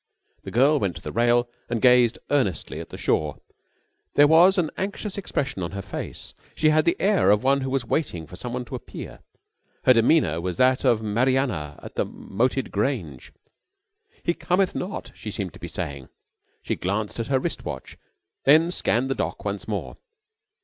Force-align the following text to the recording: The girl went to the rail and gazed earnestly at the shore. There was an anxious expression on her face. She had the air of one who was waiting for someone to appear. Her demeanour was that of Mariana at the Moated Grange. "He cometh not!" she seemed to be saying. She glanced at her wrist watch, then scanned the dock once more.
The 0.41 0.49
girl 0.49 0.79
went 0.79 0.95
to 0.95 1.01
the 1.03 1.11
rail 1.11 1.47
and 1.69 1.79
gazed 1.79 2.17
earnestly 2.31 2.79
at 2.79 2.89
the 2.89 2.97
shore. 2.97 3.37
There 4.15 4.25
was 4.27 4.57
an 4.57 4.71
anxious 4.75 5.15
expression 5.15 5.61
on 5.61 5.73
her 5.73 5.83
face. 5.83 6.33
She 6.55 6.69
had 6.69 6.85
the 6.85 6.99
air 6.99 7.29
of 7.29 7.43
one 7.43 7.61
who 7.61 7.69
was 7.69 7.85
waiting 7.85 8.25
for 8.25 8.35
someone 8.35 8.65
to 8.65 8.73
appear. 8.75 9.19
Her 9.83 9.93
demeanour 9.93 10.41
was 10.41 10.57
that 10.57 10.83
of 10.83 11.03
Mariana 11.03 11.79
at 11.83 11.93
the 11.93 12.05
Moated 12.05 12.71
Grange. 12.71 13.31
"He 14.23 14.33
cometh 14.33 14.73
not!" 14.73 15.11
she 15.13 15.29
seemed 15.29 15.53
to 15.53 15.59
be 15.59 15.67
saying. 15.67 16.09
She 16.63 16.75
glanced 16.75 17.19
at 17.19 17.27
her 17.27 17.37
wrist 17.37 17.63
watch, 17.63 17.95
then 18.43 18.71
scanned 18.71 19.07
the 19.07 19.13
dock 19.13 19.45
once 19.45 19.67
more. 19.67 19.97